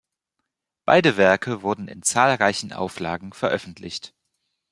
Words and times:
Beide 0.83 1.15
Werke 1.15 1.61
wurden 1.61 1.87
in 1.87 2.01
zahlreichen 2.01 2.73
Auflagen 2.73 3.33
veröffentlicht. 3.33 4.15